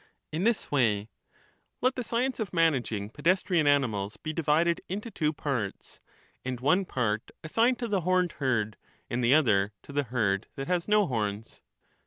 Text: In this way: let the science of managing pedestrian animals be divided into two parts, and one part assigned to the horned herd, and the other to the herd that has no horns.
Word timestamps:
In 0.31 0.45
this 0.45 0.71
way: 0.71 1.11
let 1.79 1.93
the 1.93 2.03
science 2.03 2.39
of 2.39 2.53
managing 2.53 3.11
pedestrian 3.11 3.67
animals 3.67 4.17
be 4.17 4.33
divided 4.33 4.81
into 4.89 5.11
two 5.11 5.31
parts, 5.31 5.99
and 6.43 6.59
one 6.59 6.85
part 6.85 7.29
assigned 7.43 7.77
to 7.77 7.87
the 7.87 8.01
horned 8.01 8.31
herd, 8.41 8.77
and 9.11 9.23
the 9.23 9.35
other 9.35 9.73
to 9.83 9.93
the 9.93 10.05
herd 10.05 10.47
that 10.55 10.65
has 10.67 10.87
no 10.87 11.05
horns. 11.05 11.61